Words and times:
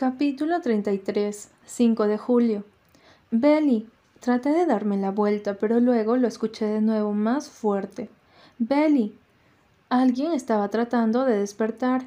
Capítulo 0.00 0.62
33. 0.62 1.50
5 1.66 2.06
de 2.06 2.16
julio. 2.16 2.64
Belly. 3.30 3.86
Traté 4.20 4.48
de 4.48 4.64
darme 4.64 4.96
la 4.96 5.10
vuelta, 5.10 5.58
pero 5.58 5.78
luego 5.78 6.16
lo 6.16 6.26
escuché 6.26 6.64
de 6.64 6.80
nuevo 6.80 7.12
más 7.12 7.50
fuerte. 7.50 8.08
Belly. 8.56 9.14
Alguien 9.90 10.32
estaba 10.32 10.70
tratando 10.70 11.26
de 11.26 11.36
despertar. 11.36 12.06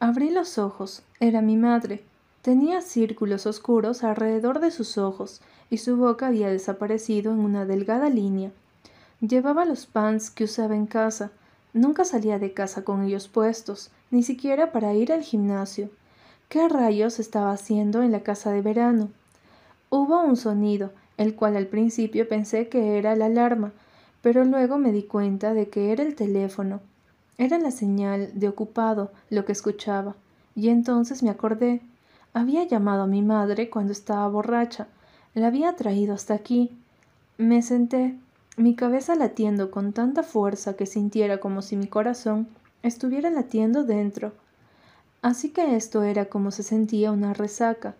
Abrí 0.00 0.28
los 0.28 0.58
ojos. 0.58 1.02
Era 1.18 1.40
mi 1.40 1.56
madre. 1.56 2.04
Tenía 2.42 2.82
círculos 2.82 3.46
oscuros 3.46 4.04
alrededor 4.04 4.60
de 4.60 4.70
sus 4.70 4.98
ojos 4.98 5.40
y 5.70 5.78
su 5.78 5.96
boca 5.96 6.26
había 6.26 6.50
desaparecido 6.50 7.32
en 7.32 7.38
una 7.38 7.64
delgada 7.64 8.10
línea. 8.10 8.50
Llevaba 9.22 9.64
los 9.64 9.86
pants 9.86 10.30
que 10.30 10.44
usaba 10.44 10.76
en 10.76 10.84
casa. 10.84 11.30
Nunca 11.72 12.04
salía 12.04 12.38
de 12.38 12.52
casa 12.52 12.84
con 12.84 13.02
ellos 13.02 13.28
puestos, 13.28 13.90
ni 14.10 14.22
siquiera 14.22 14.72
para 14.72 14.92
ir 14.92 15.10
al 15.10 15.22
gimnasio. 15.22 15.88
¿Qué 16.48 16.68
rayos 16.68 17.18
estaba 17.18 17.52
haciendo 17.52 18.02
en 18.02 18.12
la 18.12 18.20
casa 18.20 18.52
de 18.52 18.62
verano? 18.62 19.08
Hubo 19.90 20.22
un 20.22 20.36
sonido, 20.36 20.92
el 21.16 21.34
cual 21.34 21.56
al 21.56 21.66
principio 21.66 22.28
pensé 22.28 22.68
que 22.68 22.98
era 22.98 23.16
la 23.16 23.26
alarma, 23.26 23.72
pero 24.22 24.44
luego 24.44 24.78
me 24.78 24.92
di 24.92 25.02
cuenta 25.02 25.52
de 25.54 25.68
que 25.68 25.92
era 25.92 26.02
el 26.02 26.14
teléfono. 26.14 26.80
Era 27.38 27.58
la 27.58 27.70
señal 27.70 28.30
de 28.34 28.48
ocupado 28.48 29.10
lo 29.30 29.44
que 29.44 29.52
escuchaba, 29.52 30.14
y 30.54 30.68
entonces 30.68 31.22
me 31.22 31.30
acordé. 31.30 31.80
Había 32.32 32.64
llamado 32.64 33.02
a 33.02 33.08
mi 33.08 33.22
madre 33.22 33.70
cuando 33.70 33.92
estaba 33.92 34.28
borracha. 34.28 34.86
La 35.34 35.48
había 35.48 35.74
traído 35.74 36.14
hasta 36.14 36.34
aquí. 36.34 36.70
Me 37.38 37.62
senté, 37.62 38.14
mi 38.56 38.76
cabeza 38.76 39.16
latiendo 39.16 39.72
con 39.72 39.92
tanta 39.92 40.22
fuerza 40.22 40.76
que 40.76 40.86
sintiera 40.86 41.38
como 41.38 41.62
si 41.62 41.76
mi 41.76 41.88
corazón 41.88 42.46
estuviera 42.82 43.30
latiendo 43.30 43.82
dentro. 43.82 44.32
Así 45.24 45.48
que 45.48 45.74
esto 45.74 46.02
era 46.02 46.26
como 46.26 46.50
se 46.50 46.62
sentía 46.62 47.10
una 47.10 47.32
resaca. 47.32 47.94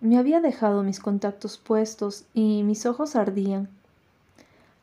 Me 0.00 0.16
había 0.16 0.40
dejado 0.40 0.84
mis 0.84 1.00
contactos 1.00 1.58
puestos 1.58 2.26
y 2.32 2.62
mis 2.62 2.86
ojos 2.86 3.16
ardían. 3.16 3.68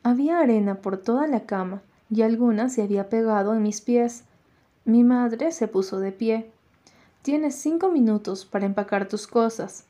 Había 0.02 0.38
arena 0.38 0.82
por 0.82 0.98
toda 0.98 1.26
la 1.26 1.46
cama 1.46 1.80
y 2.10 2.20
alguna 2.20 2.68
se 2.68 2.82
había 2.82 3.08
pegado 3.08 3.54
en 3.54 3.62
mis 3.62 3.80
pies. 3.80 4.24
Mi 4.84 5.02
madre 5.02 5.50
se 5.50 5.66
puso 5.66 5.98
de 5.98 6.12
pie. 6.12 6.50
Tienes 7.22 7.54
cinco 7.54 7.90
minutos 7.90 8.44
para 8.44 8.66
empacar 8.66 9.08
tus 9.08 9.26
cosas. 9.26 9.84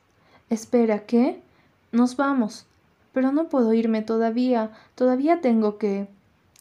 Espera, 0.50 1.04
¿qué? 1.04 1.42
Nos 1.90 2.16
vamos. 2.16 2.66
Pero 3.12 3.32
no 3.32 3.48
puedo 3.48 3.72
irme 3.72 4.02
todavía. 4.02 4.70
Todavía 4.94 5.40
tengo 5.40 5.78
que. 5.78 6.06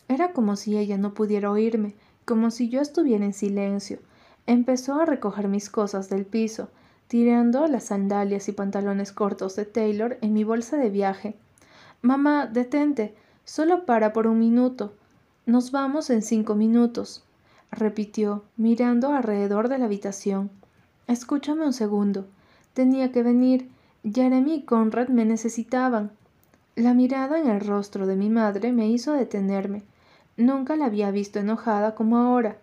Era 0.08 0.34
como 0.34 0.56
si 0.56 0.80
ella 0.80 0.98
no 0.98 1.14
pudiera 1.14 1.52
oírme, 1.52 1.94
como 2.26 2.50
si 2.50 2.70
yo 2.70 2.82
estuviera 2.82 3.24
en 3.24 3.34
silencio. 3.34 4.00
Empezó 4.48 5.00
a 5.00 5.06
recoger 5.06 5.50
mis 5.50 5.70
cosas 5.70 6.10
del 6.10 6.26
piso, 6.26 6.70
tirando 7.08 7.68
las 7.68 7.86
sandalias 7.86 8.48
y 8.48 8.54
pantalones 8.54 9.12
cortos 9.12 9.56
de 9.58 9.66
Taylor 9.66 10.18
en 10.22 10.34
mi 10.34 10.44
bolsa 10.44 10.78
de 10.78 10.90
viaje. 10.90 11.36
Mamá, 12.02 12.48
detente. 12.48 13.14
Solo 13.44 13.86
para 13.86 14.14
por 14.14 14.26
un 14.26 14.40
minuto. 14.40 14.94
Nos 15.46 15.72
vamos 15.72 16.10
en 16.10 16.22
cinco 16.22 16.56
minutos, 16.56 17.24
repitió, 17.72 18.44
mirando 18.58 19.14
alrededor 19.14 19.70
de 19.70 19.78
la 19.78 19.86
habitación. 19.86 20.50
Escúchame 21.08 21.66
un 21.66 21.74
segundo. 21.74 22.26
Tenía 22.74 23.12
que 23.12 23.24
venir. 23.24 23.70
Jeremy 24.04 24.56
y 24.56 24.62
Conrad 24.64 25.08
me 25.10 25.26
necesitaban. 25.26 26.12
La 26.76 26.94
mirada 26.94 27.40
en 27.40 27.48
el 27.50 27.62
rostro 27.62 28.08
de 28.08 28.16
mi 28.16 28.30
madre 28.30 28.72
me 28.72 28.88
hizo 28.88 29.14
detenerme. 29.14 29.84
Nunca 30.36 30.76
la 30.76 30.86
había 30.86 31.12
visto 31.12 31.40
enojada 31.40 31.96
como 31.96 32.18
ahora. 32.18 32.58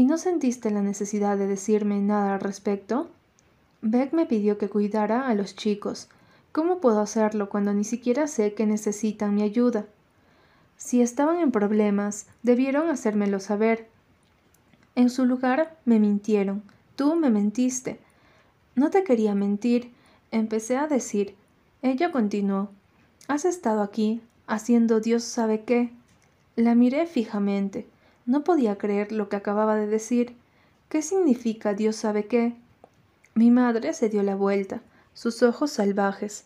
¿Y 0.00 0.06
no 0.06 0.16
sentiste 0.16 0.70
la 0.70 0.80
necesidad 0.80 1.36
de 1.36 1.46
decirme 1.46 2.00
nada 2.00 2.32
al 2.32 2.40
respecto? 2.40 3.10
Beck 3.82 4.14
me 4.14 4.24
pidió 4.24 4.56
que 4.56 4.70
cuidara 4.70 5.28
a 5.28 5.34
los 5.34 5.54
chicos. 5.54 6.08
¿Cómo 6.52 6.80
puedo 6.80 7.00
hacerlo 7.00 7.50
cuando 7.50 7.74
ni 7.74 7.84
siquiera 7.84 8.26
sé 8.26 8.54
que 8.54 8.64
necesitan 8.64 9.34
mi 9.34 9.42
ayuda? 9.42 9.84
Si 10.78 11.02
estaban 11.02 11.38
en 11.38 11.52
problemas, 11.52 12.28
debieron 12.42 12.88
hacérmelo 12.88 13.40
saber. 13.40 13.90
En 14.94 15.10
su 15.10 15.26
lugar, 15.26 15.76
me 15.84 16.00
mintieron. 16.00 16.62
Tú 16.96 17.14
me 17.14 17.28
mentiste. 17.28 18.00
No 18.76 18.88
te 18.88 19.04
quería 19.04 19.34
mentir. 19.34 19.92
Empecé 20.30 20.78
a 20.78 20.86
decir. 20.86 21.34
Ella 21.82 22.10
continuó. 22.10 22.70
Has 23.28 23.44
estado 23.44 23.82
aquí, 23.82 24.22
haciendo 24.46 25.00
Dios 25.00 25.24
sabe 25.24 25.64
qué. 25.64 25.92
La 26.56 26.74
miré 26.74 27.04
fijamente. 27.04 27.86
No 28.26 28.44
podía 28.44 28.78
creer 28.78 29.12
lo 29.12 29.28
que 29.28 29.36
acababa 29.36 29.76
de 29.76 29.86
decir. 29.86 30.36
¿Qué 30.88 31.02
significa 31.02 31.74
Dios 31.74 31.96
sabe 31.96 32.26
qué? 32.26 32.54
Mi 33.34 33.50
madre 33.50 33.92
se 33.94 34.08
dio 34.08 34.22
la 34.22 34.36
vuelta, 34.36 34.82
sus 35.14 35.42
ojos 35.42 35.70
salvajes. 35.70 36.44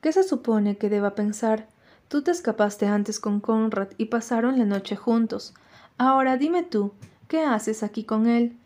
¿Qué 0.00 0.12
se 0.12 0.22
supone 0.22 0.76
que 0.76 0.88
deba 0.88 1.14
pensar? 1.14 1.66
Tú 2.08 2.22
te 2.22 2.30
escapaste 2.30 2.86
antes 2.86 3.18
con 3.18 3.40
Conrad 3.40 3.88
y 3.98 4.06
pasaron 4.06 4.58
la 4.58 4.64
noche 4.64 4.94
juntos. 4.96 5.54
Ahora 5.98 6.36
dime 6.36 6.62
tú, 6.62 6.92
¿qué 7.26 7.40
haces 7.40 7.82
aquí 7.82 8.04
con 8.04 8.26
él? 8.26 8.56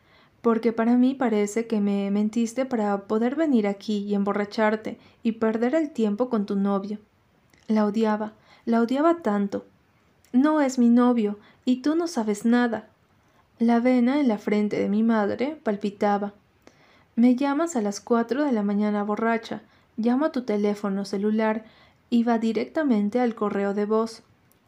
Porque 0.42 0.72
para 0.72 0.96
mí 0.96 1.14
parece 1.14 1.66
que 1.66 1.80
me 1.80 2.10
mentiste 2.10 2.66
para 2.66 3.06
poder 3.06 3.36
venir 3.36 3.66
aquí 3.66 3.98
y 3.98 4.14
emborracharte 4.14 4.98
y 5.22 5.32
perder 5.32 5.74
el 5.74 5.90
tiempo 5.90 6.28
con 6.28 6.44
tu 6.44 6.56
novio. 6.56 6.98
La 7.68 7.86
odiaba, 7.86 8.32
la 8.64 8.80
odiaba 8.80 9.22
tanto, 9.22 9.64
no 10.32 10.60
es 10.60 10.78
mi 10.78 10.90
novio, 10.90 11.38
y 11.64 11.82
tú 11.82 11.94
no 11.94 12.06
sabes 12.06 12.44
nada. 12.44 12.88
La 13.58 13.80
vena 13.80 14.20
en 14.20 14.28
la 14.28 14.38
frente 14.38 14.78
de 14.78 14.88
mi 14.88 15.02
madre 15.02 15.58
palpitaba. 15.62 16.32
Me 17.16 17.36
llamas 17.36 17.76
a 17.76 17.82
las 17.82 18.00
cuatro 18.00 18.44
de 18.44 18.52
la 18.52 18.62
mañana 18.62 19.02
borracha, 19.02 19.62
llamo 19.96 20.26
a 20.26 20.32
tu 20.32 20.42
teléfono 20.42 21.04
celular 21.04 21.64
y 22.08 22.22
va 22.22 22.38
directamente 22.38 23.20
al 23.20 23.34
correo 23.34 23.74
de 23.74 23.84
voz. 23.84 24.22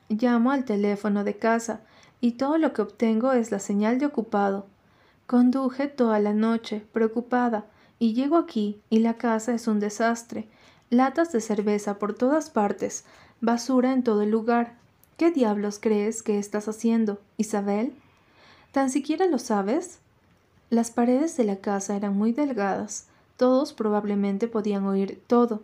Llamo 0.08 0.50
al 0.50 0.64
teléfono 0.64 1.24
de 1.24 1.38
casa 1.38 1.80
y 2.20 2.32
todo 2.32 2.58
lo 2.58 2.72
que 2.72 2.82
obtengo 2.82 3.32
es 3.32 3.50
la 3.50 3.58
señal 3.58 3.98
de 3.98 4.06
ocupado. 4.06 4.66
Conduje 5.26 5.88
toda 5.88 6.18
la 6.20 6.34
noche, 6.34 6.84
preocupada, 6.92 7.64
y 7.98 8.12
llego 8.14 8.36
aquí 8.36 8.80
y 8.90 8.98
la 8.98 9.14
casa 9.14 9.54
es 9.54 9.66
un 9.66 9.80
desastre. 9.80 10.48
Latas 10.90 11.32
de 11.32 11.40
cerveza 11.40 11.98
por 11.98 12.14
todas 12.14 12.50
partes, 12.50 13.06
basura 13.40 13.92
en 13.92 14.02
todo 14.02 14.22
el 14.22 14.30
lugar, 14.30 14.76
¿Qué 15.22 15.30
diablos 15.30 15.78
crees 15.80 16.20
que 16.20 16.40
estás 16.40 16.66
haciendo, 16.66 17.20
Isabel? 17.36 17.92
¿Tan 18.72 18.90
siquiera 18.90 19.26
lo 19.26 19.38
sabes? 19.38 20.00
Las 20.68 20.90
paredes 20.90 21.36
de 21.36 21.44
la 21.44 21.58
casa 21.58 21.94
eran 21.94 22.16
muy 22.18 22.32
delgadas. 22.32 23.06
Todos 23.36 23.72
probablemente 23.72 24.48
podían 24.48 24.84
oír 24.84 25.22
todo. 25.28 25.62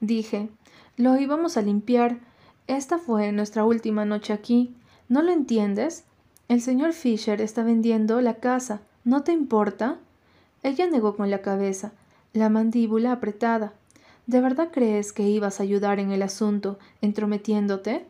Dije, 0.00 0.48
lo 0.96 1.16
íbamos 1.16 1.56
a 1.56 1.62
limpiar. 1.62 2.18
Esta 2.66 2.98
fue 2.98 3.30
nuestra 3.30 3.64
última 3.64 4.04
noche 4.04 4.32
aquí. 4.32 4.74
¿No 5.08 5.22
lo 5.22 5.30
entiendes? 5.30 6.02
El 6.48 6.60
señor 6.60 6.92
Fisher 6.92 7.40
está 7.40 7.62
vendiendo 7.62 8.20
la 8.20 8.40
casa. 8.40 8.80
¿No 9.04 9.22
te 9.22 9.30
importa? 9.30 9.98
Ella 10.64 10.90
negó 10.90 11.14
con 11.14 11.30
la 11.30 11.42
cabeza, 11.42 11.92
la 12.32 12.48
mandíbula 12.48 13.12
apretada. 13.12 13.72
¿De 14.26 14.40
verdad 14.40 14.70
crees 14.72 15.12
que 15.12 15.28
ibas 15.28 15.60
a 15.60 15.62
ayudar 15.62 16.00
en 16.00 16.10
el 16.10 16.22
asunto, 16.22 16.80
entrometiéndote? 17.02 18.04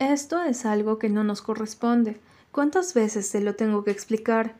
Esto 0.00 0.42
es 0.42 0.64
algo 0.64 0.98
que 0.98 1.10
no 1.10 1.24
nos 1.24 1.42
corresponde. 1.42 2.18
¿Cuántas 2.52 2.94
veces 2.94 3.30
te 3.30 3.42
lo 3.42 3.54
tengo 3.54 3.84
que 3.84 3.90
explicar? 3.90 4.54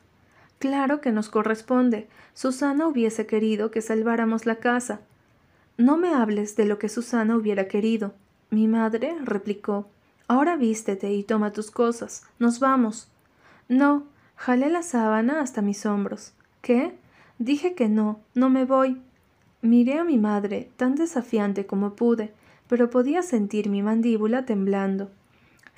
Claro 0.58 1.00
que 1.00 1.12
nos 1.12 1.30
corresponde. 1.30 2.08
Susana 2.34 2.86
hubiese 2.86 3.24
querido 3.24 3.70
que 3.70 3.80
salváramos 3.80 4.44
la 4.44 4.56
casa. 4.56 5.00
No 5.78 5.96
me 5.96 6.12
hables 6.12 6.56
de 6.56 6.66
lo 6.66 6.78
que 6.78 6.90
Susana 6.90 7.36
hubiera 7.36 7.68
querido. 7.68 8.12
Mi 8.50 8.68
madre 8.68 9.16
replicó. 9.24 9.88
Ahora 10.28 10.56
vístete 10.56 11.10
y 11.14 11.22
toma 11.22 11.54
tus 11.54 11.70
cosas. 11.70 12.22
Nos 12.38 12.60
vamos. 12.60 13.08
No. 13.66 14.04
Jalé 14.36 14.68
la 14.68 14.82
sábana 14.82 15.40
hasta 15.40 15.62
mis 15.62 15.86
hombros. 15.86 16.34
¿Qué? 16.60 16.94
Dije 17.38 17.74
que 17.74 17.88
no. 17.88 18.20
No 18.34 18.50
me 18.50 18.66
voy. 18.66 19.00
Miré 19.62 19.98
a 19.98 20.04
mi 20.04 20.18
madre, 20.18 20.68
tan 20.76 20.96
desafiante 20.96 21.64
como 21.64 21.94
pude, 21.94 22.34
pero 22.68 22.90
podía 22.90 23.22
sentir 23.22 23.70
mi 23.70 23.82
mandíbula 23.82 24.44
temblando. 24.44 25.10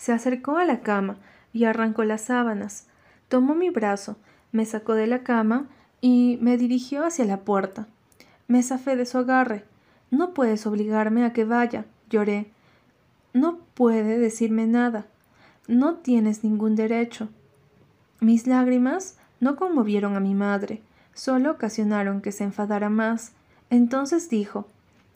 Se 0.03 0.11
acercó 0.11 0.57
a 0.57 0.65
la 0.65 0.81
cama 0.81 1.15
y 1.53 1.63
arrancó 1.63 2.03
las 2.03 2.23
sábanas. 2.23 2.89
Tomó 3.29 3.55
mi 3.55 3.71
brazo, 3.71 4.17
me 4.51 4.67
sacó 4.67 4.95
de 4.95 5.07
la 5.07 5.23
cama 5.23 5.69
y 6.01 6.41
me 6.41 6.59
dirigió 6.59 7.05
hacia 7.05 7.25
la 7.25 7.43
puerta. 7.43 7.87
Me 8.49 8.65
zafé 8.65 8.97
de 8.97 9.07
su 9.07 9.19
agarre. 9.19 9.65
No 10.11 10.35
puedes 10.35 10.67
obligarme 10.67 11.25
a 11.25 11.33
que 11.33 11.45
vaya, 11.45 11.85
lloré. 12.11 12.51
No 13.33 13.59
puede 13.75 14.19
decirme 14.19 14.67
nada. 14.67 15.07
No 15.69 15.95
tienes 15.95 16.43
ningún 16.43 16.75
derecho. 16.75 17.29
Mis 18.19 18.49
lágrimas 18.49 19.19
no 19.39 19.55
conmovieron 19.55 20.17
a 20.17 20.21
mi 20.21 20.35
madre, 20.35 20.83
solo 21.15 21.53
ocasionaron 21.53 22.23
que 22.23 22.33
se 22.33 22.43
enfadara 22.43 22.91
más. 22.91 23.35
Entonces 23.71 24.29
dijo 24.29 24.67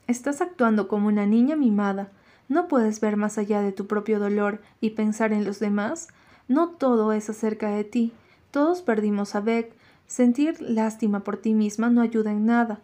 Estás 0.07 0.41
actuando 0.41 0.87
como 0.87 1.09
una 1.09 1.27
niña 1.27 1.57
mimada. 1.57 2.13
¿No 2.49 2.69
puedes 2.69 3.01
ver 3.01 3.17
más 3.17 3.39
allá 3.39 3.61
de 3.61 3.73
tu 3.73 3.87
propio 3.87 4.19
dolor 4.19 4.61
y 4.81 4.91
pensar 4.91 5.33
en 5.33 5.45
los 5.45 5.59
demás? 5.59 6.09
No 6.49 6.69
todo 6.71 7.13
es 7.13 7.29
acerca 7.29 7.71
de 7.71 7.85
ti. 7.85 8.13
Todos 8.51 8.83
perdimos 8.83 9.35
a 9.35 9.41
Beck. 9.41 9.73
Sentir 10.07 10.61
lástima 10.61 11.21
por 11.21 11.39
ti 11.39 11.55
misma 11.55 11.91
no 11.91 12.01
ayuda 12.01 12.31
en 12.31 12.47
nada. 12.47 12.81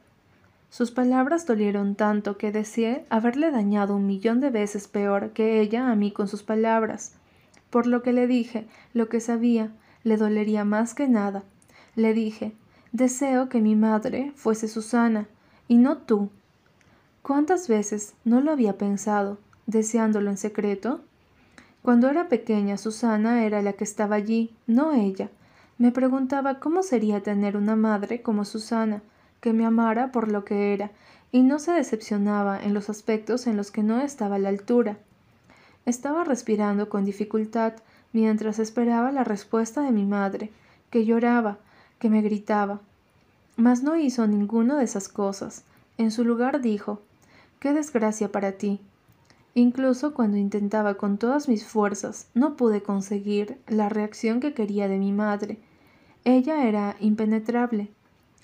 Sus 0.69 0.91
palabras 0.91 1.47
dolieron 1.47 1.95
tanto 1.95 2.39
que 2.39 2.51
deseé 2.51 3.05
haberle 3.11 3.51
dañado 3.51 3.95
un 3.95 4.07
millón 4.07 4.41
de 4.41 4.51
veces 4.51 4.89
peor 4.89 5.31
que 5.31 5.61
ella 5.61 5.91
a 5.91 5.95
mí 5.95 6.11
con 6.11 6.29
sus 6.29 6.43
palabras. 6.43 7.13
Por 7.71 7.87
lo 7.87 8.03
que 8.03 8.13
le 8.13 8.27
dije 8.27 8.67
lo 8.95 9.09
que 9.09 9.21
sabía, 9.21 9.71
le 10.03 10.17
dolería 10.17 10.65
más 10.65 10.95
que 10.95 11.09
nada. 11.09 11.45
Le 11.95 12.15
dije, 12.15 12.53
deseo 12.91 13.49
que 13.49 13.61
mi 13.61 13.77
madre 13.77 14.33
fuese 14.35 14.67
Susana, 14.67 15.29
y 15.69 15.77
no 15.77 15.99
tú. 15.99 16.31
¿Cuántas 17.23 17.69
veces 17.69 18.15
no 18.25 18.41
lo 18.41 18.51
había 18.51 18.79
pensado, 18.79 19.39
deseándolo 19.67 20.31
en 20.31 20.37
secreto? 20.37 21.01
Cuando 21.83 22.09
era 22.09 22.29
pequeña, 22.29 22.79
Susana 22.79 23.45
era 23.45 23.61
la 23.61 23.73
que 23.73 23.85
estaba 23.85 24.17
allí, 24.17 24.55
no 24.67 24.93
ella. 24.93 25.31
Me 25.79 25.91
preguntaba 25.91 26.61
cómo 26.61 26.83
sería 26.83 27.23
tener 27.23 27.57
una 27.57 27.75
madre 27.75 28.23
como 28.23 28.45
Susana, 28.45 29.03
que 29.41 29.53
me 29.53 29.67
amara 29.67 30.13
por 30.13 30.31
lo 30.31 30.45
que 30.45 30.73
era, 30.73 30.93
y 31.33 31.43
no 31.43 31.59
se 31.59 31.73
decepcionaba 31.73 32.63
en 32.63 32.75
los 32.75 32.89
aspectos 32.89 33.47
en 33.47 33.57
los 33.57 33.71
que 33.71 33.83
no 33.83 34.01
estaba 34.01 34.37
a 34.37 34.39
la 34.39 34.51
altura. 34.51 34.99
Estaba 35.85 36.23
respirando 36.23 36.89
con 36.89 37.05
dificultad 37.05 37.73
mientras 38.13 38.59
esperaba 38.59 39.11
la 39.11 39.25
respuesta 39.25 39.81
de 39.81 39.91
mi 39.91 40.05
madre, 40.05 40.53
que 40.91 41.05
lloraba, 41.05 41.59
que 41.99 42.11
me 42.11 42.23
gritaba. 42.23 42.81
Mas 43.57 43.83
no 43.83 43.97
hizo 43.97 44.27
ninguna 44.27 44.79
de 44.79 44.85
esas 44.85 45.09
cosas. 45.09 45.65
En 45.99 46.11
su 46.11 46.25
lugar 46.25 46.61
dijo 46.61 47.01
Qué 47.59 47.73
desgracia 47.73 48.31
para 48.31 48.53
ti. 48.53 48.81
Incluso 49.55 50.15
cuando 50.15 50.39
intentaba 50.39 50.95
con 50.95 51.19
todas 51.19 51.49
mis 51.49 51.67
fuerzas, 51.67 52.29
no 52.35 52.57
pude 52.57 52.83
conseguir 52.83 53.59
la 53.67 53.89
reacción 53.89 54.41
que 54.41 54.55
quería 54.55 54.89
de 54.89 54.99
mi 54.99 55.13
madre. 55.13 55.59
Ella 56.25 56.67
era 56.67 56.97
impenetrable. 57.01 57.91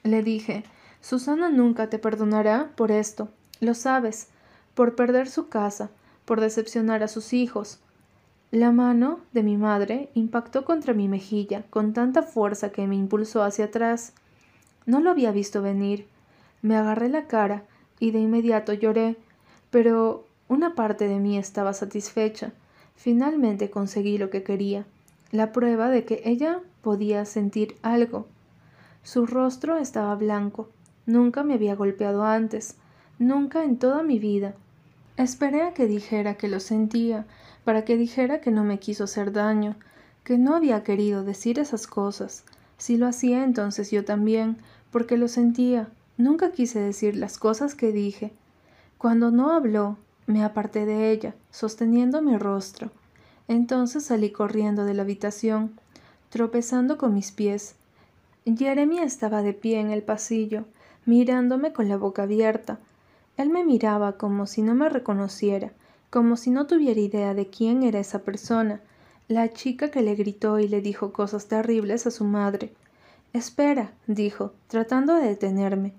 Le 0.03 0.23
dije 0.23 0.65
Susana 1.01 1.49
nunca 1.49 1.89
te 1.89 1.99
perdonará 1.99 2.73
por 2.77 2.91
esto, 2.91 3.29
lo 3.61 3.75
sabes, 3.75 4.29
por 4.75 4.97
perder 4.97 5.29
su 5.29 5.49
casa, 5.49 5.91
por 6.25 6.41
decepcionar 6.41 7.03
a 7.03 7.09
sus 7.09 7.33
hijos. 7.33 7.81
La 8.51 8.73
mano 8.73 9.21
de 9.33 9.43
mi 9.43 9.57
madre 9.57 10.11
impactó 10.15 10.65
contra 10.65 10.95
mi 10.95 11.09
mejilla 11.09 11.65
con 11.71 11.93
tanta 11.93 12.23
fuerza 12.23 12.71
que 12.71 12.87
me 12.87 12.97
impulsó 12.97 13.43
hacia 13.43 13.67
atrás. 13.67 14.13
No 14.87 15.01
lo 15.01 15.11
había 15.11 15.33
visto 15.33 15.63
venir. 15.63 16.07
Me 16.63 16.77
agarré 16.77 17.09
la 17.09 17.27
cara 17.27 17.65
y 18.01 18.11
de 18.11 18.21
inmediato 18.21 18.73
lloré, 18.73 19.17
pero 19.71 20.28
una 20.49 20.75
parte 20.75 21.09
de 21.09 21.19
mí 21.19 21.39
estaba 21.39 21.73
satisfecha. 21.73 22.53
Finalmente 22.97 23.71
conseguí 23.71 24.19
lo 24.19 24.31
que 24.31 24.43
quería, 24.43 24.85
la 25.31 25.53
prueba 25.53 25.89
de 25.91 26.05
que 26.05 26.23
ella 26.25 26.61
podía 26.83 27.25
sentir 27.25 27.77
algo. 27.83 28.27
Su 29.03 29.27
rostro 29.27 29.77
estaba 29.77 30.15
blanco, 30.17 30.69
Nunca 31.09 31.43
me 31.43 31.55
había 31.55 31.75
golpeado 31.75 32.23
antes, 32.23 32.77
nunca 33.19 33.65
en 33.65 33.79
toda 33.79 34.03
mi 34.03 34.19
vida. 34.19 34.55
Esperé 35.17 35.63
a 35.63 35.73
que 35.73 35.87
dijera 35.87 36.35
que 36.35 36.49
lo 36.49 36.61
sentía, 36.61 37.25
para 37.65 37.87
que 37.87 37.97
dijera 37.97 38.43
que 38.43 38.51
no 38.51 38.63
me 38.63 38.79
quiso 38.79 39.05
hacer 39.05 39.33
daño, 39.33 39.77
que 40.23 40.37
no 40.37 40.55
había 40.55 40.85
querido 40.85 41.25
decir 41.25 41.59
esas 41.59 41.87
cosas. 41.87 42.45
Si 42.77 42.99
lo 42.99 43.07
hacía 43.07 43.43
entonces 43.43 43.91
yo 43.91 44.05
también, 44.05 44.59
porque 44.91 45.17
lo 45.17 45.29
sentía. 45.29 45.89
Nunca 46.19 46.53
quise 46.53 46.79
decir 46.79 47.17
las 47.17 47.39
cosas 47.39 47.75
que 47.75 47.91
dije. 47.91 48.35
Cuando 48.99 49.31
no 49.31 49.53
habló, 49.53 49.97
me 50.29 50.45
aparté 50.45 50.87
de 50.87 51.11
ella, 51.11 51.35
sosteniendo 51.51 52.23
mi 52.23 52.37
rostro. 52.37 52.91
Entonces 53.49 54.05
salí 54.05 54.31
corriendo 54.31 54.85
de 54.85 54.95
la 54.95 55.03
habitación, 55.03 55.81
tropezando 56.29 56.99
con 56.99 57.15
mis 57.15 57.33
pies. 57.33 57.75
Jeremy 58.45 59.01
estaba 59.01 59.43
de 59.43 59.55
pie 59.55 59.81
en 59.81 59.91
el 59.91 60.03
pasillo, 60.03 60.67
mirándome 61.07 61.73
con 61.73 61.89
la 61.89 61.97
boca 61.97 62.25
abierta. 62.25 62.79
Él 63.39 63.49
me 63.49 63.65
miraba 63.65 64.19
como 64.19 64.47
si 64.47 64.63
no 64.63 64.75
me 64.75 64.89
reconociera, 64.89 65.73
como 66.11 66.37
si 66.37 66.51
no 66.51 66.67
tuviera 66.67 67.01
idea 67.01 67.35
de 67.35 67.49
quién 67.49 67.83
era 67.83 67.99
esa 67.99 68.21
persona, 68.21 68.81
la 69.29 69.53
chica 69.53 69.91
que 69.91 70.03
le 70.03 70.15
gritó 70.15 70.59
y 70.59 70.69
le 70.69 70.81
dijo 70.83 71.13
cosas 71.13 71.49
terribles 71.49 72.07
a 72.07 72.11
su 72.11 72.25
madre. 72.25 72.73
Espera, 73.33 73.93
dijo, 74.07 74.53
tratando 74.69 75.15
de 75.15 75.29
detenerme. 75.29 75.95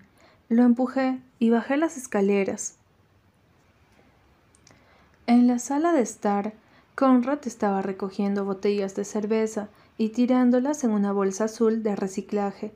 Lo 0.49 0.63
empujé 0.63 1.19
y 1.37 1.49
bajé 1.49 1.77
las 1.77 1.97
escaleras. 1.97 2.78
En 5.29 5.45
la 5.45 5.59
sala 5.59 5.93
de 5.93 6.01
estar, 6.01 6.53
Conrad 6.95 7.37
estaba 7.45 7.83
recogiendo 7.83 8.45
botellas 8.45 8.95
de 8.95 9.05
cerveza 9.05 9.69
y 9.95 10.09
tirándolas 10.09 10.83
en 10.83 10.89
una 10.89 11.11
bolsa 11.11 11.43
azul 11.43 11.83
de 11.83 11.95
reciclaje. 11.95 12.73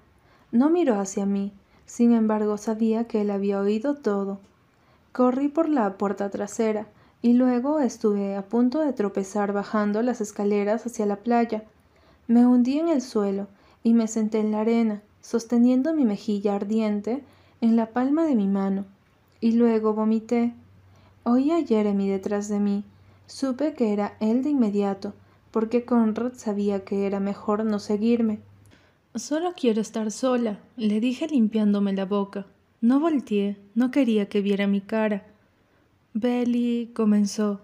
No 0.51 0.69
miró 0.69 0.99
hacia 0.99 1.25
mí, 1.25 1.51
sin 1.87 2.13
embargo, 2.13 2.59
sabía 2.59 3.07
que 3.07 3.21
él 3.21 3.31
había 3.31 3.59
oído 3.59 3.95
todo. 3.95 4.37
Corrí 5.13 5.47
por 5.47 5.67
la 5.67 5.97
puerta 5.97 6.29
trasera 6.29 6.85
y 7.23 7.33
luego 7.33 7.79
estuve 7.79 8.35
a 8.35 8.43
punto 8.43 8.81
de 8.81 8.93
tropezar 8.93 9.51
bajando 9.51 10.03
las 10.03 10.21
escaleras 10.21 10.85
hacia 10.85 11.07
la 11.07 11.15
playa. 11.15 11.63
Me 12.27 12.45
hundí 12.45 12.77
en 12.77 12.87
el 12.87 13.01
suelo 13.01 13.47
y 13.81 13.95
me 13.95 14.07
senté 14.07 14.41
en 14.41 14.51
la 14.51 14.59
arena, 14.59 15.01
sosteniendo 15.21 15.95
mi 15.95 16.05
mejilla 16.05 16.53
ardiente 16.53 17.23
en 17.61 17.75
la 17.75 17.87
palma 17.87 18.25
de 18.25 18.35
mi 18.35 18.47
mano, 18.47 18.85
y 19.41 19.53
luego 19.53 19.95
vomité. 19.95 20.53
Oí 21.23 21.51
a 21.51 21.65
Jeremy 21.65 22.09
detrás 22.09 22.49
de 22.49 22.59
mí. 22.59 22.83
Supe 23.27 23.73
que 23.73 23.93
era 23.93 24.17
él 24.19 24.43
de 24.43 24.49
inmediato, 24.49 25.13
porque 25.51 25.85
Conrad 25.85 26.33
sabía 26.35 26.83
que 26.83 27.07
era 27.07 27.19
mejor 27.19 27.63
no 27.63 27.79
seguirme. 27.79 28.39
Solo 29.15 29.53
quiero 29.55 29.79
estar 29.79 30.11
sola, 30.11 30.59
le 30.75 30.99
dije 30.99 31.27
limpiándome 31.27 31.93
la 31.93 32.05
boca. 32.05 32.45
No 32.81 32.99
volteé, 32.99 33.57
no 33.75 33.91
quería 33.91 34.27
que 34.27 34.41
viera 34.41 34.67
mi 34.67 34.81
cara. 34.81 35.25
Belly 36.13 36.91
comenzó. 36.93 37.61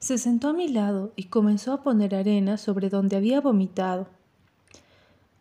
Se 0.00 0.18
sentó 0.18 0.48
a 0.48 0.52
mi 0.52 0.68
lado 0.68 1.12
y 1.14 1.24
comenzó 1.24 1.72
a 1.72 1.82
poner 1.82 2.14
arena 2.14 2.56
sobre 2.56 2.90
donde 2.90 3.16
había 3.16 3.40
vomitado. 3.40 4.08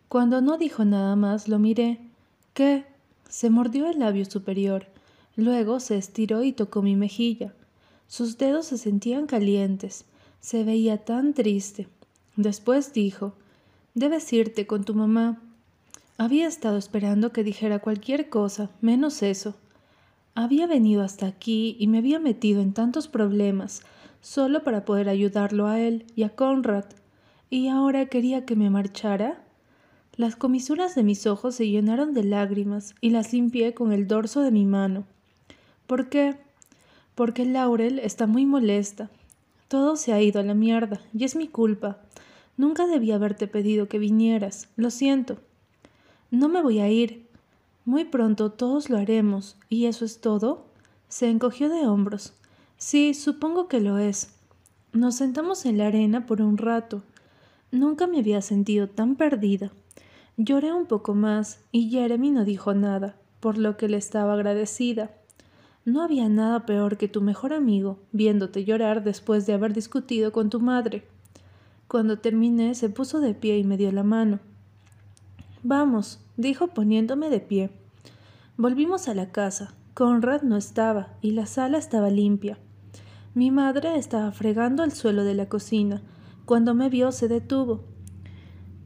Cuando 0.07 0.41
no 0.41 0.57
dijo 0.57 0.85
nada 0.85 1.15
más, 1.15 1.47
lo 1.47 1.57
miré. 1.57 1.99
¿Qué? 2.53 2.85
Se 3.27 3.49
mordió 3.49 3.89
el 3.89 3.99
labio 3.99 4.25
superior. 4.25 4.85
Luego 5.35 5.79
se 5.79 5.97
estiró 5.97 6.43
y 6.43 6.53
tocó 6.53 6.81
mi 6.81 6.95
mejilla. 6.95 7.53
Sus 8.07 8.37
dedos 8.37 8.67
se 8.67 8.77
sentían 8.77 9.25
calientes. 9.25 10.05
Se 10.39 10.63
veía 10.63 11.03
tan 11.03 11.33
triste. 11.33 11.87
Después 12.35 12.93
dijo 12.93 13.33
Debes 13.93 14.31
irte 14.33 14.67
con 14.67 14.83
tu 14.83 14.93
mamá. 14.93 15.41
Había 16.17 16.47
estado 16.47 16.77
esperando 16.77 17.31
que 17.31 17.43
dijera 17.43 17.79
cualquier 17.79 18.29
cosa, 18.29 18.69
menos 18.79 19.21
eso. 19.23 19.55
Había 20.33 20.67
venido 20.67 21.01
hasta 21.01 21.27
aquí 21.27 21.75
y 21.79 21.87
me 21.87 21.97
había 21.97 22.19
metido 22.19 22.61
en 22.61 22.73
tantos 22.73 23.07
problemas, 23.07 23.81
solo 24.21 24.63
para 24.63 24.85
poder 24.85 25.09
ayudarlo 25.09 25.67
a 25.67 25.79
él 25.79 26.05
y 26.15 26.23
a 26.23 26.29
Conrad. 26.29 26.85
¿Y 27.49 27.67
ahora 27.67 28.07
quería 28.07 28.45
que 28.45 28.55
me 28.55 28.69
marchara? 28.69 29.43
Las 30.15 30.35
comisuras 30.35 30.95
de 30.95 31.03
mis 31.03 31.27
ojos 31.27 31.55
se 31.55 31.67
llenaron 31.69 32.13
de 32.13 32.23
lágrimas 32.23 32.95
y 33.01 33.09
las 33.09 33.33
limpié 33.33 33.73
con 33.73 33.91
el 33.91 34.07
dorso 34.07 34.41
de 34.41 34.51
mi 34.51 34.65
mano. 34.65 35.05
¿Por 35.87 36.09
qué? 36.09 36.35
Porque 37.15 37.45
Laurel 37.45 37.99
está 37.99 38.27
muy 38.27 38.45
molesta. 38.45 39.09
Todo 39.67 39.95
se 39.95 40.13
ha 40.13 40.21
ido 40.21 40.39
a 40.39 40.43
la 40.43 40.53
mierda, 40.53 41.01
y 41.13 41.23
es 41.23 41.35
mi 41.35 41.47
culpa. 41.47 41.99
Nunca 42.57 42.87
debí 42.87 43.11
haberte 43.11 43.47
pedido 43.47 43.87
que 43.87 43.99
vinieras. 43.99 44.69
Lo 44.75 44.89
siento. 44.89 45.37
No 46.31 46.49
me 46.49 46.61
voy 46.61 46.79
a 46.79 46.89
ir. 46.89 47.27
Muy 47.83 48.05
pronto 48.05 48.51
todos 48.51 48.89
lo 48.89 48.97
haremos. 48.97 49.57
¿Y 49.69 49.85
eso 49.85 50.05
es 50.05 50.21
todo? 50.21 50.65
Se 51.07 51.29
encogió 51.29 51.69
de 51.69 51.87
hombros. 51.87 52.33
Sí, 52.77 53.13
supongo 53.13 53.67
que 53.67 53.79
lo 53.79 53.97
es. 53.97 54.33
Nos 54.93 55.15
sentamos 55.15 55.65
en 55.65 55.77
la 55.77 55.87
arena 55.87 56.25
por 56.25 56.41
un 56.41 56.57
rato. 56.57 57.03
Nunca 57.71 58.07
me 58.07 58.19
había 58.19 58.41
sentido 58.41 58.87
tan 58.87 59.15
perdida. 59.15 59.71
Lloré 60.37 60.73
un 60.73 60.85
poco 60.85 61.13
más 61.13 61.59
y 61.71 61.89
Jeremy 61.89 62.31
no 62.31 62.45
dijo 62.45 62.73
nada, 62.73 63.15
por 63.39 63.57
lo 63.57 63.77
que 63.77 63.87
le 63.87 63.97
estaba 63.97 64.33
agradecida. 64.33 65.11
No 65.85 66.01
había 66.01 66.29
nada 66.29 66.65
peor 66.65 66.97
que 66.97 67.07
tu 67.07 67.21
mejor 67.21 67.53
amigo 67.53 67.99
viéndote 68.11 68.65
llorar 68.65 69.03
después 69.03 69.45
de 69.45 69.53
haber 69.53 69.71
discutido 69.71 70.31
con 70.31 70.49
tu 70.49 70.59
madre. 70.59 71.05
Cuando 71.87 72.17
terminé 72.17 72.73
se 72.73 72.89
puso 72.89 73.19
de 73.19 73.35
pie 73.35 73.59
y 73.59 73.63
me 73.63 73.77
dio 73.77 73.91
la 73.91 74.01
mano. 74.01 74.39
Vamos, 75.61 76.19
dijo 76.37 76.69
poniéndome 76.69 77.29
de 77.29 77.39
pie. 77.39 77.69
Volvimos 78.57 79.07
a 79.07 79.13
la 79.13 79.31
casa. 79.31 79.75
Conrad 79.93 80.41
no 80.41 80.57
estaba 80.57 81.13
y 81.21 81.31
la 81.31 81.45
sala 81.45 81.77
estaba 81.77 82.09
limpia. 82.09 82.57
Mi 83.35 83.51
madre 83.51 83.95
estaba 83.95 84.31
fregando 84.31 84.83
el 84.83 84.91
suelo 84.91 85.23
de 85.23 85.35
la 85.35 85.47
cocina. 85.49 86.01
Cuando 86.45 86.73
me 86.73 86.89
vio 86.89 87.11
se 87.11 87.27
detuvo. 87.27 87.83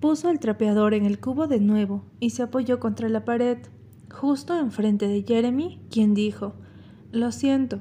Puso 0.02 0.30
el 0.30 0.40
trapeador 0.40 0.94
en 0.94 1.06
el 1.06 1.22
cubo 1.22 1.48
de 1.48 1.62
nuevo 1.62 2.04
y 2.20 2.32
se 2.32 2.44
apoyó 2.44 2.82
contra 2.82 3.08
la 3.08 3.24
pared, 3.24 3.58
justo 4.12 4.60
enfrente 4.60 5.08
de 5.08 5.24
Jeremy, 5.24 5.80
quien 5.90 6.14
dijo 6.14 6.56
Lo 7.12 7.32
siento. 7.32 7.80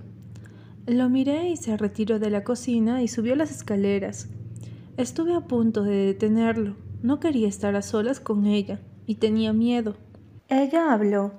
Lo 0.86 1.10
miré 1.10 1.50
y 1.50 1.58
se 1.58 1.76
retiró 1.76 2.18
de 2.18 2.30
la 2.30 2.44
cocina 2.44 3.02
y 3.02 3.08
subió 3.08 3.36
las 3.36 3.50
escaleras. 3.50 4.28
Estuve 4.96 5.34
a 5.34 5.42
punto 5.42 5.82
de 5.82 6.06
detenerlo. 6.06 6.76
No 7.02 7.20
quería 7.20 7.46
estar 7.46 7.76
a 7.76 7.82
solas 7.82 8.20
con 8.20 8.46
ella 8.46 8.80
y 9.04 9.16
tenía 9.16 9.52
miedo. 9.52 9.96
Ella 10.48 10.94
habló. 10.94 11.32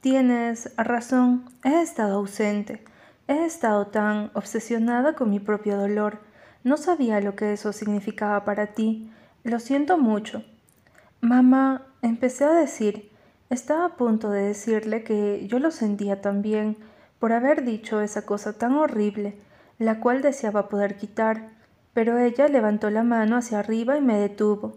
Tienes 0.00 0.72
razón, 0.78 1.44
he 1.64 1.82
estado 1.82 2.16
ausente. 2.16 2.82
He 3.26 3.44
estado 3.44 3.88
tan 3.88 4.30
obsesionada 4.32 5.12
con 5.12 5.28
mi 5.28 5.38
propio 5.38 5.76
dolor. 5.76 6.20
No 6.64 6.78
sabía 6.78 7.20
lo 7.20 7.36
que 7.36 7.52
eso 7.52 7.74
significaba 7.74 8.46
para 8.46 8.68
ti. 8.68 9.10
Lo 9.44 9.60
siento 9.60 9.98
mucho. 9.98 10.44
Mamá, 11.20 11.82
empecé 12.00 12.44
a 12.44 12.54
decir, 12.54 13.10
estaba 13.50 13.84
a 13.84 13.96
punto 13.96 14.30
de 14.30 14.44
decirle 14.44 15.04
que 15.04 15.46
yo 15.46 15.58
lo 15.58 15.70
sentía 15.70 16.22
también 16.22 16.78
por 17.18 17.32
haber 17.32 17.64
dicho 17.64 18.00
esa 18.00 18.22
cosa 18.22 18.52
tan 18.52 18.74
horrible, 18.74 19.36
la 19.78 20.00
cual 20.00 20.22
deseaba 20.22 20.68
poder 20.68 20.96
quitar, 20.96 21.50
pero 21.94 22.18
ella 22.18 22.48
levantó 22.48 22.90
la 22.90 23.02
mano 23.02 23.36
hacia 23.36 23.58
arriba 23.58 23.96
y 23.96 24.00
me 24.00 24.18
detuvo. 24.18 24.76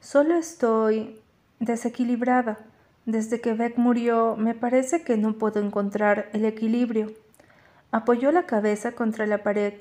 Solo 0.00 0.34
estoy 0.34 1.20
desequilibrada. 1.60 2.58
Desde 3.06 3.40
que 3.40 3.52
Beck 3.52 3.76
murió, 3.76 4.36
me 4.36 4.54
parece 4.54 5.02
que 5.02 5.16
no 5.16 5.34
puedo 5.34 5.60
encontrar 5.60 6.30
el 6.32 6.44
equilibrio. 6.44 7.12
Apoyó 7.90 8.32
la 8.32 8.44
cabeza 8.46 8.92
contra 8.92 9.26
la 9.26 9.42
pared. 9.42 9.74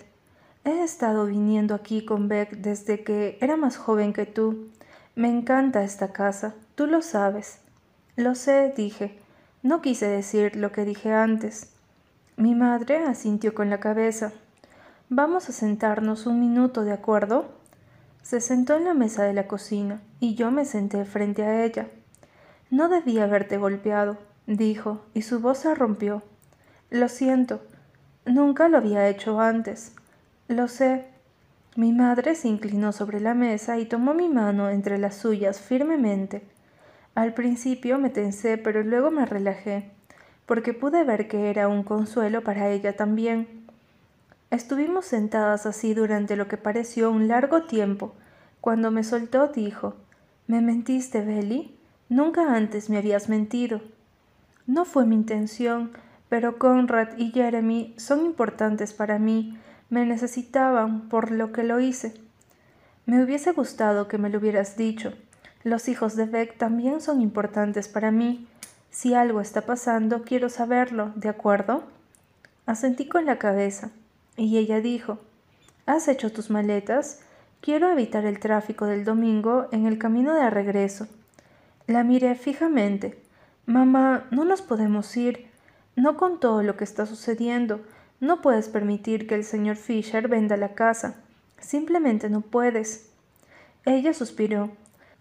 He 0.66 0.84
estado 0.84 1.26
viniendo 1.26 1.74
aquí 1.74 2.06
con 2.06 2.28
Beck 2.28 2.52
desde 2.58 3.04
que 3.04 3.38
era 3.42 3.58
más 3.58 3.78
joven 3.78 4.14
que 4.14 4.26
tú. 4.26 4.70
Me 5.16 5.30
encanta 5.30 5.84
esta 5.84 6.12
casa, 6.12 6.56
tú 6.76 6.88
lo 6.88 7.02
sabes. 7.02 7.60
Lo 8.16 8.36
sé, 8.36 8.74
dije. 8.76 9.18
No 9.62 9.82
quise 9.82 10.08
decir 10.08 10.56
lo 10.56 10.72
que 10.72 10.86
dije 10.86 11.14
antes. 11.14 11.73
Mi 12.36 12.56
madre 12.56 13.06
asintió 13.06 13.54
con 13.54 13.70
la 13.70 13.80
cabeza. 13.80 14.32
Vamos 15.08 15.50
a 15.50 15.52
sentarnos 15.52 16.26
un 16.26 16.40
minuto, 16.40 16.84
¿de 16.84 16.92
acuerdo? 16.92 17.54
Se 18.24 18.42
sentó 18.42 18.76
en 18.76 18.86
la 18.86 18.96
mesa 18.96 19.24
de 19.24 19.34
la 19.34 19.48
cocina 19.48 20.02
y 20.20 20.34
yo 20.34 20.50
me 20.50 20.66
senté 20.66 21.06
frente 21.06 21.44
a 21.44 21.64
ella. 21.64 21.90
No 22.72 22.90
debía 22.90 23.26
haberte 23.26 23.58
golpeado, 23.58 24.18
dijo, 24.48 25.06
y 25.14 25.22
su 25.22 25.42
voz 25.42 25.60
se 25.60 25.76
rompió. 25.76 26.24
Lo 26.90 27.08
siento, 27.08 27.62
nunca 28.26 28.68
lo 28.68 28.78
había 28.78 29.08
hecho 29.10 29.40
antes. 29.40 29.94
Lo 30.48 30.68
sé. 30.68 31.06
Mi 31.76 31.92
madre 31.92 32.34
se 32.34 32.48
inclinó 32.48 32.94
sobre 32.94 33.20
la 33.20 33.36
mesa 33.36 33.78
y 33.78 33.86
tomó 33.86 34.16
mi 34.16 34.28
mano 34.28 34.72
entre 34.72 34.98
las 34.98 35.16
suyas 35.16 35.60
firmemente. 35.60 36.42
Al 37.14 37.36
principio 37.36 38.00
me 38.00 38.10
tensé, 38.10 38.58
pero 38.58 38.82
luego 38.82 39.12
me 39.12 39.28
relajé, 39.28 39.92
porque 40.46 40.74
pude 40.74 41.04
ver 41.04 41.28
que 41.28 41.50
era 41.50 41.68
un 41.68 41.84
consuelo 41.84 42.44
para 42.44 42.70
ella 42.70 42.96
también. 42.96 43.66
Estuvimos 44.52 45.06
sentadas 45.06 45.66
así 45.66 45.94
durante 45.94 46.36
lo 46.36 46.48
que 46.48 46.58
pareció 46.58 47.10
un 47.12 47.28
largo 47.28 47.64
tiempo. 47.64 48.14
Cuando 48.62 48.92
me 48.92 49.04
soltó, 49.04 49.48
dijo, 49.48 49.96
¿Me 50.46 50.62
mentiste, 50.62 51.24
Belly? 51.24 51.76
Nunca 52.10 52.56
antes 52.56 52.90
me 52.90 52.98
habías 52.98 53.30
mentido. 53.30 53.82
No 54.68 54.86
fue 54.86 55.06
mi 55.06 55.16
intención, 55.16 55.92
pero 56.30 56.58
Conrad 56.58 57.18
y 57.18 57.32
Jeremy 57.32 57.94
son 57.98 58.26
importantes 58.26 58.94
para 58.94 59.20
mí, 59.20 59.58
me 59.90 60.06
necesitaban, 60.06 61.08
por 61.10 61.32
lo 61.32 61.52
que 61.52 61.64
lo 61.64 61.80
hice. 61.80 62.14
Me 63.06 63.24
hubiese 63.24 63.52
gustado 63.52 64.08
que 64.08 64.18
me 64.18 64.30
lo 64.30 64.40
hubieras 64.40 64.76
dicho. 64.76 65.14
Los 65.64 65.88
hijos 65.88 66.16
de 66.16 66.26
Beck 66.26 66.58
también 66.58 67.02
son 67.02 67.22
importantes 67.22 67.88
para 67.88 68.12
mí. 68.12 68.48
Si 68.94 69.16
algo 69.16 69.42
está 69.42 69.62
pasando, 69.62 70.22
quiero 70.22 70.50
saberlo, 70.50 71.12
¿de 71.16 71.28
acuerdo? 71.28 71.84
Asentí 72.68 73.08
con 73.08 73.26
la 73.26 73.40
cabeza, 73.40 73.90
y 74.38 74.56
ella 74.60 74.82
dijo, 74.82 75.18
¿Has 75.88 76.08
hecho 76.08 76.32
tus 76.32 76.52
maletas? 76.52 77.22
Quiero 77.60 77.90
evitar 77.90 78.24
el 78.24 78.40
tráfico 78.40 78.86
del 78.86 79.04
domingo 79.04 79.68
en 79.72 79.88
el 79.88 79.98
camino 79.98 80.36
de 80.36 80.48
regreso. 80.52 81.08
La 81.88 82.04
miré 82.04 82.36
fijamente. 82.36 83.20
Mamá, 83.66 84.28
no 84.30 84.46
nos 84.46 84.62
podemos 84.62 85.18
ir. 85.18 85.48
No 85.96 86.16
con 86.16 86.40
todo 86.40 86.62
lo 86.62 86.78
que 86.78 86.84
está 86.84 87.08
sucediendo. 87.08 87.82
No 88.20 88.42
puedes 88.42 88.70
permitir 88.70 89.26
que 89.26 89.34
el 89.34 89.44
señor 89.44 89.76
Fisher 89.76 90.28
venda 90.28 90.56
la 90.56 90.76
casa. 90.76 91.16
Simplemente 91.60 92.30
no 92.30 92.42
puedes. 92.42 93.10
Ella 93.86 94.14
suspiró. 94.14 94.70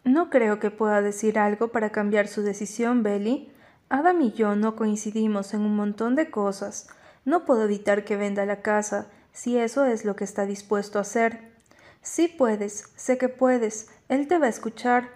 No 0.05 0.29
creo 0.29 0.61
que 0.61 0.71
pueda 0.71 1.01
decir 1.01 1.39
algo 1.39 1.69
para 1.69 1.91
cambiar 1.91 2.29
su 2.29 2.43
decisión, 2.43 3.03
Belly. 3.03 3.52
Adam 3.93 4.23
y 4.23 4.33
yo 4.33 4.57
no 4.57 4.75
coincidimos 4.75 5.53
en 5.53 5.61
un 5.61 5.77
montón 5.77 6.15
de 6.15 6.31
cosas. 6.31 6.89
No 7.27 7.45
puedo 7.45 7.65
evitar 7.65 8.05
que 8.07 8.17
venda 8.17 8.47
la 8.47 8.63
casa, 8.63 9.09
si 9.35 9.59
eso 9.59 9.85
es 9.85 10.07
lo 10.07 10.17
que 10.17 10.25
está 10.25 10.47
dispuesto 10.47 10.97
a 10.97 11.03
hacer. 11.03 11.53
Sí 12.01 12.27
puedes, 12.27 12.89
sé 12.97 13.19
que 13.19 13.29
puedes. 13.29 13.91
Él 14.09 14.29
te 14.29 14.39
va 14.39 14.47
a 14.47 14.49
escuchar. 14.49 15.11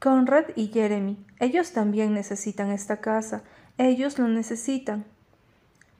Conrad 0.00 0.46
y 0.56 0.68
Jeremy, 0.68 1.22
ellos 1.40 1.72
también 1.72 2.14
necesitan 2.14 2.70
esta 2.70 3.02
casa, 3.02 3.42
ellos 3.76 4.18
lo 4.18 4.26
necesitan. 4.28 5.04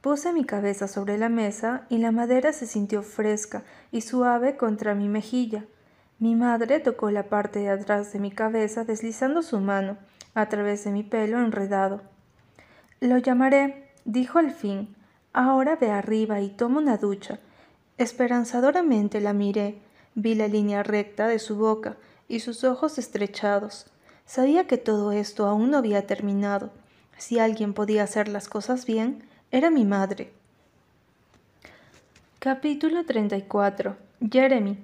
Puse 0.00 0.32
mi 0.32 0.46
cabeza 0.46 0.88
sobre 0.88 1.18
la 1.18 1.28
mesa 1.28 1.84
y 1.90 1.98
la 1.98 2.12
madera 2.12 2.54
se 2.54 2.66
sintió 2.66 3.02
fresca 3.02 3.62
y 3.90 4.00
suave 4.00 4.56
contra 4.56 4.94
mi 4.94 5.10
mejilla. 5.10 5.66
Mi 6.18 6.34
madre 6.34 6.80
tocó 6.80 7.10
la 7.10 7.24
parte 7.24 7.58
de 7.58 7.68
atrás 7.68 8.10
de 8.14 8.20
mi 8.20 8.30
cabeza 8.30 8.84
deslizando 8.84 9.42
su 9.42 9.60
mano 9.60 9.98
a 10.32 10.48
través 10.48 10.84
de 10.84 10.92
mi 10.92 11.02
pelo 11.02 11.38
enredado. 11.38 12.10
Lo 13.02 13.18
llamaré, 13.18 13.88
dijo 14.04 14.38
al 14.38 14.52
fin. 14.52 14.94
Ahora 15.32 15.74
ve 15.74 15.90
arriba 15.90 16.40
y 16.40 16.50
toma 16.50 16.78
una 16.78 16.98
ducha. 16.98 17.40
Esperanzadoramente 17.98 19.20
la 19.20 19.32
miré. 19.32 19.80
Vi 20.14 20.36
la 20.36 20.46
línea 20.46 20.84
recta 20.84 21.26
de 21.26 21.40
su 21.40 21.56
boca 21.56 21.96
y 22.28 22.38
sus 22.38 22.62
ojos 22.62 22.98
estrechados. 22.98 23.86
Sabía 24.24 24.68
que 24.68 24.78
todo 24.78 25.10
esto 25.10 25.46
aún 25.46 25.72
no 25.72 25.78
había 25.78 26.06
terminado. 26.06 26.70
Si 27.18 27.40
alguien 27.40 27.74
podía 27.74 28.04
hacer 28.04 28.28
las 28.28 28.48
cosas 28.48 28.86
bien, 28.86 29.24
era 29.50 29.68
mi 29.68 29.84
madre. 29.84 30.30
Capítulo 32.38 33.04
34. 33.04 33.96
Jeremy. 34.30 34.78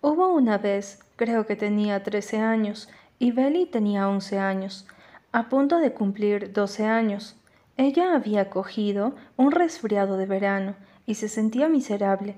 Hubo 0.00 0.28
una 0.28 0.58
vez, 0.58 1.00
creo 1.16 1.44
que 1.44 1.56
tenía 1.56 2.04
trece 2.04 2.38
años, 2.38 2.88
y 3.18 3.32
Belly 3.32 3.66
tenía 3.66 4.08
once 4.08 4.38
años, 4.38 4.86
a 5.32 5.48
punto 5.48 5.78
de 5.78 5.92
cumplir 5.92 6.52
doce 6.52 6.84
años. 6.84 7.36
Ella 7.76 8.14
había 8.14 8.50
cogido 8.50 9.14
un 9.36 9.50
resfriado 9.50 10.16
de 10.18 10.26
verano 10.26 10.74
y 11.06 11.14
se 11.14 11.28
sentía 11.28 11.68
miserable. 11.68 12.36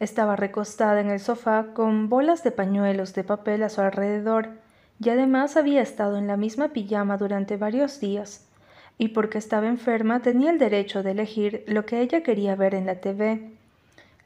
Estaba 0.00 0.34
recostada 0.34 1.00
en 1.00 1.10
el 1.10 1.20
sofá 1.20 1.68
con 1.72 2.08
bolas 2.08 2.42
de 2.42 2.50
pañuelos 2.50 3.14
de 3.14 3.22
papel 3.22 3.62
a 3.62 3.68
su 3.68 3.80
alrededor 3.80 4.50
y 4.98 5.10
además 5.10 5.56
había 5.56 5.80
estado 5.80 6.16
en 6.18 6.26
la 6.26 6.36
misma 6.36 6.68
pijama 6.68 7.16
durante 7.16 7.56
varios 7.56 8.00
días, 8.00 8.46
y 8.98 9.08
porque 9.08 9.38
estaba 9.38 9.66
enferma 9.66 10.20
tenía 10.20 10.50
el 10.50 10.58
derecho 10.58 11.02
de 11.02 11.12
elegir 11.12 11.64
lo 11.66 11.86
que 11.86 12.00
ella 12.00 12.22
quería 12.22 12.54
ver 12.54 12.74
en 12.74 12.86
la 12.86 12.96
TV. 12.96 13.50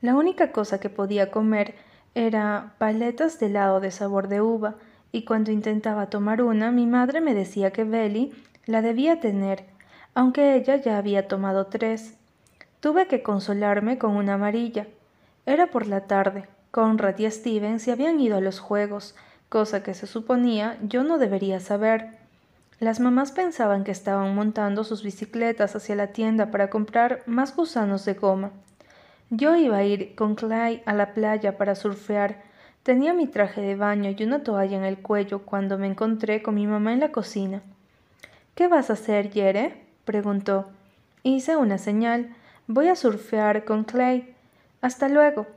La 0.02 0.14
única 0.14 0.52
cosa 0.52 0.80
que 0.80 0.90
podía 0.90 1.30
comer 1.30 1.74
era 2.14 2.74
paletas 2.78 3.38
de 3.38 3.46
helado 3.46 3.80
de 3.80 3.90
sabor 3.90 4.28
de 4.28 4.40
uva, 4.40 4.74
y 5.16 5.24
cuando 5.24 5.50
intentaba 5.50 6.10
tomar 6.10 6.42
una, 6.42 6.70
mi 6.70 6.84
madre 6.84 7.22
me 7.22 7.32
decía 7.32 7.70
que 7.70 7.84
Belly 7.84 8.34
la 8.66 8.82
debía 8.82 9.18
tener, 9.18 9.64
aunque 10.14 10.56
ella 10.56 10.76
ya 10.76 10.98
había 10.98 11.26
tomado 11.26 11.68
tres. 11.68 12.18
Tuve 12.80 13.06
que 13.06 13.22
consolarme 13.22 13.96
con 13.96 14.14
una 14.14 14.34
amarilla. 14.34 14.86
Era 15.46 15.68
por 15.68 15.86
la 15.86 16.02
tarde. 16.02 16.50
Conrad 16.70 17.16
y 17.16 17.30
Steven 17.30 17.80
se 17.80 17.92
habían 17.92 18.20
ido 18.20 18.36
a 18.36 18.42
los 18.42 18.60
juegos, 18.60 19.14
cosa 19.48 19.82
que 19.82 19.94
se 19.94 20.06
suponía 20.06 20.76
yo 20.82 21.02
no 21.02 21.16
debería 21.16 21.60
saber. 21.60 22.10
Las 22.78 23.00
mamás 23.00 23.32
pensaban 23.32 23.84
que 23.84 23.92
estaban 23.92 24.34
montando 24.34 24.84
sus 24.84 25.02
bicicletas 25.02 25.74
hacia 25.76 25.96
la 25.96 26.08
tienda 26.08 26.50
para 26.50 26.68
comprar 26.68 27.22
más 27.24 27.56
gusanos 27.56 28.04
de 28.04 28.12
goma. 28.12 28.50
Yo 29.30 29.56
iba 29.56 29.78
a 29.78 29.84
ir 29.84 30.14
con 30.14 30.34
Clay 30.34 30.82
a 30.84 30.92
la 30.92 31.14
playa 31.14 31.56
para 31.56 31.74
surfear. 31.74 32.42
Tenía 32.86 33.12
mi 33.14 33.26
traje 33.26 33.60
de 33.62 33.74
baño 33.74 34.14
y 34.16 34.22
una 34.22 34.44
toalla 34.44 34.76
en 34.76 34.84
el 34.84 34.98
cuello 34.98 35.40
cuando 35.40 35.76
me 35.76 35.88
encontré 35.88 36.40
con 36.40 36.54
mi 36.54 36.68
mamá 36.68 36.92
en 36.92 37.00
la 37.00 37.10
cocina. 37.10 37.60
¿Qué 38.54 38.68
vas 38.68 38.90
a 38.90 38.92
hacer, 38.92 39.30
Yere? 39.32 39.82
preguntó. 40.04 40.70
Hice 41.24 41.56
una 41.56 41.78
señal. 41.78 42.32
Voy 42.68 42.86
a 42.86 42.94
surfear 42.94 43.64
con 43.64 43.82
Clay. 43.82 44.36
Hasta 44.82 45.08
luego. 45.08 45.48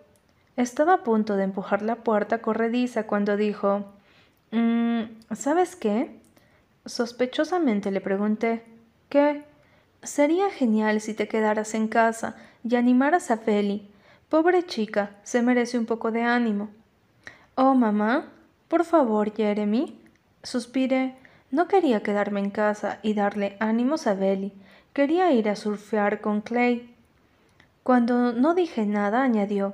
Estaba 0.58 0.96
a 0.96 1.04
punto 1.04 1.36
de 1.36 1.44
empujar 1.44 1.84
la 1.84 1.98
puerta 1.98 2.40
corrediza 2.40 3.06
cuando 3.06 3.38
dijo 3.38 3.86
mm, 4.50 5.02
¿Sabes 5.36 5.76
qué? 5.76 6.20
Sospechosamente 6.88 7.92
le 7.92 8.02
pregunté 8.02 8.64
¿Qué? 9.10 9.44
Sería 10.02 10.50
genial 10.50 11.00
si 11.00 11.14
te 11.14 11.28
quedaras 11.28 11.76
en 11.76 11.90
casa 11.90 12.38
y 12.64 12.76
animaras 12.76 13.30
a 13.30 13.38
Feli. 13.38 13.88
Pobre 14.30 14.66
chica, 14.66 15.12
se 15.22 15.44
merece 15.44 15.78
un 15.78 15.86
poco 15.86 16.12
de 16.12 16.24
ánimo. 16.24 16.70
Oh, 17.62 17.76
mamá, 17.76 18.30
por 18.70 18.86
favor, 18.86 19.36
Jeremy. 19.36 20.02
Suspiré. 20.44 21.18
No 21.52 21.68
quería 21.68 22.02
quedarme 22.02 22.40
en 22.40 22.52
casa 22.52 23.00
y 23.02 23.16
darle 23.16 23.58
ánimos 23.60 24.08
a 24.08 24.14
Belly. 24.14 24.54
Quería 24.94 25.34
ir 25.34 25.50
a 25.50 25.58
surfear 25.58 26.22
con 26.22 26.40
Clay. 26.40 26.96
Cuando 27.84 28.32
no 28.32 28.56
dije 28.56 28.86
nada, 28.86 29.24
añadió 29.24 29.74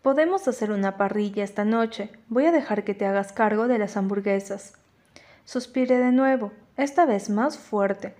Podemos 0.00 0.46
hacer 0.46 0.70
una 0.70 0.96
parrilla 0.96 1.42
esta 1.42 1.64
noche. 1.64 2.12
Voy 2.28 2.46
a 2.46 2.52
dejar 2.52 2.84
que 2.84 2.94
te 2.94 3.04
hagas 3.04 3.32
cargo 3.32 3.66
de 3.66 3.80
las 3.80 3.96
hamburguesas. 3.96 4.74
Suspiré 5.44 5.98
de 5.98 6.12
nuevo, 6.12 6.52
esta 6.76 7.04
vez 7.04 7.30
más 7.30 7.58
fuerte. 7.58 8.14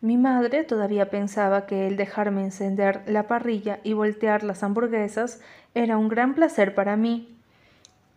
Mi 0.00 0.16
madre 0.16 0.64
todavía 0.64 1.08
pensaba 1.08 1.66
que 1.66 1.86
el 1.86 1.96
dejarme 1.96 2.42
encender 2.42 3.04
la 3.06 3.28
parrilla 3.28 3.78
y 3.84 3.92
voltear 3.92 4.42
las 4.42 4.64
hamburguesas 4.64 5.40
era 5.76 5.96
un 5.96 6.08
gran 6.08 6.34
placer 6.34 6.74
para 6.74 6.96
mí. 6.96 7.35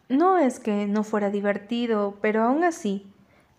No 0.10 0.40
es 0.40 0.60
que 0.60 0.88
no 0.88 1.04
fuera 1.04 1.30
divertido, 1.30 2.18
pero 2.20 2.44
aún 2.44 2.64
así, 2.64 3.06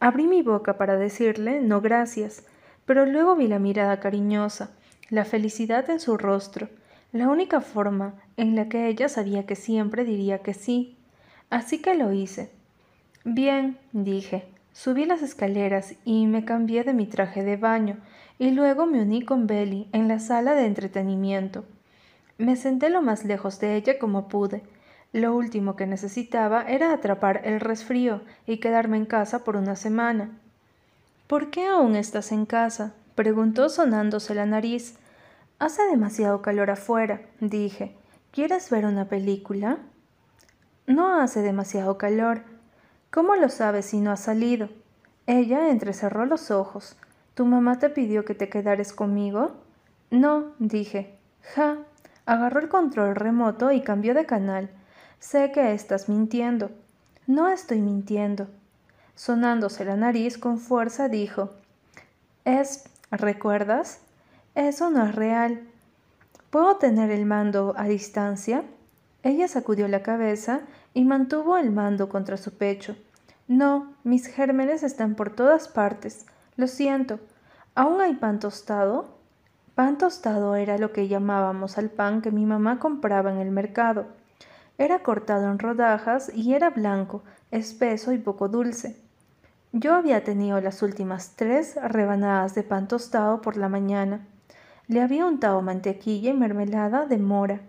abrí 0.00 0.26
mi 0.26 0.42
boca 0.42 0.76
para 0.76 0.96
decirle 0.96 1.60
no 1.60 1.80
gracias, 1.80 2.44
pero 2.86 3.06
luego 3.06 3.36
vi 3.36 3.46
la 3.46 3.60
mirada 3.60 4.00
cariñosa, 4.00 4.72
la 5.10 5.24
felicidad 5.24 5.88
en 5.90 6.00
su 6.00 6.16
rostro, 6.16 6.68
la 7.12 7.28
única 7.28 7.60
forma 7.60 8.14
en 8.36 8.56
la 8.56 8.68
que 8.68 8.88
ella 8.88 9.08
sabía 9.08 9.46
que 9.46 9.54
siempre 9.54 10.04
diría 10.04 10.40
que 10.40 10.54
sí. 10.54 10.96
Así 11.50 11.80
que 11.80 11.94
lo 11.94 12.12
hice. 12.12 12.50
Bien, 13.24 13.78
dije. 13.92 14.44
Subí 14.72 15.04
las 15.04 15.22
escaleras 15.22 15.94
y 16.04 16.26
me 16.26 16.44
cambié 16.44 16.84
de 16.84 16.94
mi 16.94 17.06
traje 17.06 17.42
de 17.42 17.56
baño, 17.56 17.98
y 18.38 18.52
luego 18.52 18.86
me 18.86 19.02
uní 19.02 19.24
con 19.24 19.46
Belly 19.46 19.88
en 19.92 20.08
la 20.08 20.20
sala 20.20 20.54
de 20.54 20.66
entretenimiento. 20.66 21.64
Me 22.38 22.56
senté 22.56 22.88
lo 22.88 23.02
más 23.02 23.24
lejos 23.24 23.60
de 23.60 23.76
ella 23.76 23.98
como 23.98 24.28
pude. 24.28 24.62
Lo 25.12 25.34
último 25.34 25.74
que 25.74 25.86
necesitaba 25.86 26.62
era 26.62 26.92
atrapar 26.92 27.40
el 27.44 27.60
resfrío 27.60 28.22
y 28.46 28.58
quedarme 28.58 28.96
en 28.96 29.06
casa 29.06 29.42
por 29.42 29.56
una 29.56 29.74
semana. 29.74 30.30
¿Por 31.26 31.50
qué 31.50 31.66
aún 31.66 31.96
estás 31.96 32.32
en 32.32 32.46
casa? 32.46 32.94
preguntó 33.16 33.68
sonándose 33.68 34.34
la 34.34 34.46
nariz. 34.46 34.96
Hace 35.58 35.82
demasiado 35.84 36.42
calor 36.42 36.70
afuera, 36.70 37.22
dije. 37.40 37.96
¿Quieres 38.30 38.70
ver 38.70 38.86
una 38.86 39.06
película? 39.06 39.78
No 40.86 41.20
hace 41.20 41.42
demasiado 41.42 41.98
calor. 41.98 42.42
¿Cómo 43.10 43.34
lo 43.34 43.48
sabes 43.48 43.86
si 43.86 44.00
no 44.00 44.12
ha 44.12 44.16
salido? 44.16 44.68
Ella 45.26 45.70
entrecerró 45.70 46.24
los 46.26 46.52
ojos. 46.52 46.96
¿Tu 47.34 47.44
mamá 47.44 47.78
te 47.78 47.90
pidió 47.90 48.24
que 48.24 48.34
te 48.34 48.48
quedares 48.48 48.92
conmigo? 48.92 49.56
No, 50.10 50.52
dije. 50.58 51.18
Ja. 51.54 51.78
Agarró 52.26 52.60
el 52.60 52.68
control 52.68 53.16
remoto 53.16 53.72
y 53.72 53.82
cambió 53.82 54.14
de 54.14 54.26
canal. 54.26 54.70
Sé 55.20 55.52
que 55.52 55.74
estás 55.74 56.08
mintiendo. 56.08 56.70
No 57.26 57.48
estoy 57.48 57.82
mintiendo. 57.82 58.48
Sonándose 59.14 59.84
la 59.84 59.94
nariz 59.94 60.38
con 60.38 60.58
fuerza, 60.58 61.10
dijo. 61.10 61.50
Es, 62.46 62.84
¿recuerdas? 63.10 64.00
Eso 64.54 64.88
no 64.88 65.04
es 65.04 65.14
real. 65.14 65.60
¿Puedo 66.48 66.76
tener 66.76 67.10
el 67.10 67.26
mando 67.26 67.74
a 67.76 67.84
distancia? 67.84 68.64
Ella 69.22 69.46
sacudió 69.46 69.88
la 69.88 70.02
cabeza 70.02 70.62
y 70.94 71.04
mantuvo 71.04 71.58
el 71.58 71.70
mando 71.70 72.08
contra 72.08 72.38
su 72.38 72.54
pecho. 72.54 72.96
No, 73.46 73.92
mis 74.04 74.26
gérmenes 74.26 74.82
están 74.82 75.16
por 75.16 75.36
todas 75.36 75.68
partes. 75.68 76.24
Lo 76.56 76.66
siento. 76.66 77.20
¿Aún 77.74 78.00
hay 78.00 78.14
pan 78.14 78.40
tostado? 78.40 79.18
Pan 79.74 79.98
tostado 79.98 80.56
era 80.56 80.78
lo 80.78 80.94
que 80.94 81.08
llamábamos 81.08 81.76
al 81.76 81.90
pan 81.90 82.22
que 82.22 82.30
mi 82.30 82.46
mamá 82.46 82.78
compraba 82.78 83.30
en 83.30 83.38
el 83.38 83.50
mercado. 83.50 84.18
Era 84.80 85.00
cortado 85.00 85.50
en 85.50 85.58
rodajas 85.58 86.32
y 86.34 86.54
era 86.54 86.70
blanco, 86.70 87.22
espeso 87.50 88.12
y 88.14 88.18
poco 88.18 88.48
dulce. 88.48 88.96
Yo 89.72 89.94
había 89.94 90.24
tenido 90.24 90.58
las 90.62 90.80
últimas 90.82 91.34
tres 91.36 91.76
rebanadas 91.82 92.54
de 92.54 92.62
pan 92.62 92.88
tostado 92.88 93.42
por 93.42 93.58
la 93.58 93.68
mañana. 93.68 94.26
Le 94.88 95.02
había 95.02 95.26
untado 95.26 95.60
mantequilla 95.60 96.30
y 96.30 96.32
mermelada 96.32 97.04
de 97.04 97.18
mora. 97.18 97.60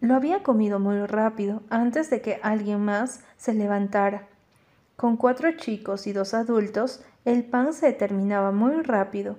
Lo 0.00 0.14
había 0.14 0.42
comido 0.42 0.80
muy 0.80 1.04
rápido 1.04 1.60
antes 1.68 2.08
de 2.08 2.22
que 2.22 2.40
alguien 2.42 2.82
más 2.82 3.20
se 3.36 3.52
levantara. 3.52 4.26
Con 4.96 5.18
cuatro 5.18 5.52
chicos 5.58 6.06
y 6.06 6.14
dos 6.14 6.32
adultos, 6.32 7.04
el 7.26 7.44
pan 7.44 7.74
se 7.74 7.92
terminaba 7.92 8.50
muy 8.50 8.80
rápido. 8.80 9.36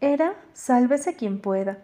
Era 0.00 0.32
sálvese 0.54 1.14
quien 1.14 1.42
pueda. 1.42 1.76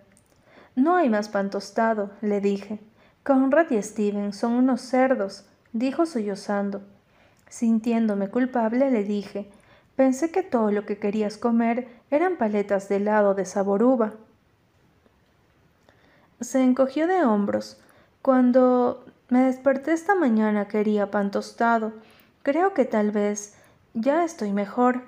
No 0.75 0.97
hay 0.97 1.11
más 1.11 1.29
pan 1.29 1.51
tostado, 1.51 2.13
le 2.23 2.41
dije. 2.41 2.81
Conrad 3.27 3.73
y 3.73 3.83
Steven 3.83 4.33
son 4.33 4.53
unos 4.53 4.81
cerdos, 4.83 5.47
dijo 5.73 6.07
sollozando. 6.07 6.83
Sintiéndome 7.49 8.29
culpable, 8.29 8.89
le 8.89 9.03
dije 9.03 9.51
Pensé 9.97 10.31
que 10.31 10.45
todo 10.45 10.71
lo 10.71 10.87
que 10.87 10.99
querías 10.99 11.37
comer 11.37 11.89
eran 12.13 12.37
paletas 12.37 12.89
de 12.89 12.97
helado 12.97 13.35
de 13.35 13.45
sabor 13.45 13.83
uva. 13.83 14.13
Se 16.41 16.63
encogió 16.63 17.09
de 17.09 17.25
hombros. 17.25 17.81
Cuando 18.23 19.05
me 19.29 19.41
desperté 19.41 19.93
esta 19.93 20.15
mañana 20.15 20.69
quería 20.69 21.11
pan 21.11 21.33
tostado. 21.33 21.95
Creo 22.45 22.75
que 22.75 22.85
tal 22.85 23.11
vez 23.11 23.57
ya 23.93 24.23
estoy 24.23 24.53
mejor. 24.53 25.03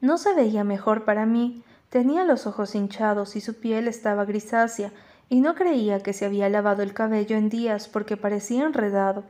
No 0.00 0.18
se 0.18 0.34
veía 0.34 0.64
mejor 0.64 1.04
para 1.04 1.24
mí. 1.24 1.62
Tenía 1.88 2.24
los 2.24 2.48
ojos 2.48 2.74
hinchados 2.74 3.36
y 3.36 3.40
su 3.40 3.60
piel 3.60 3.86
estaba 3.86 4.24
grisácea, 4.24 4.90
y 5.28 5.40
no 5.40 5.54
creía 5.54 6.00
que 6.00 6.12
se 6.12 6.26
había 6.26 6.48
lavado 6.48 6.82
el 6.82 6.94
cabello 6.94 7.36
en 7.36 7.48
días 7.48 7.88
porque 7.88 8.16
parecía 8.16 8.64
enredado. 8.64 9.24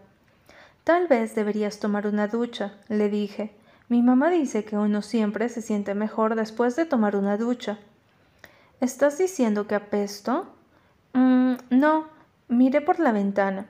Tal 0.84 1.08
vez 1.08 1.34
deberías 1.34 1.78
tomar 1.78 2.06
una 2.06 2.28
ducha, 2.28 2.74
le 2.88 3.08
dije. 3.08 3.54
Mi 3.88 4.02
mamá 4.02 4.30
dice 4.30 4.64
que 4.64 4.76
uno 4.76 5.02
siempre 5.02 5.48
se 5.48 5.62
siente 5.62 5.94
mejor 5.94 6.34
después 6.34 6.76
de 6.76 6.84
tomar 6.84 7.16
una 7.16 7.36
ducha. 7.36 7.78
¿Estás 8.80 9.18
diciendo 9.18 9.66
que 9.66 9.74
apesto? 9.74 10.46
Mm, 11.12 11.54
no. 11.70 12.06
Miré 12.48 12.80
por 12.80 13.00
la 13.00 13.12
ventana. 13.12 13.66